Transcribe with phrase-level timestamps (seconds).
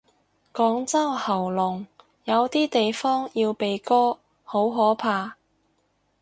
[0.51, 1.85] 廣州喉嚨，
[2.23, 5.35] 有啲地方要鼻哥，好可怕。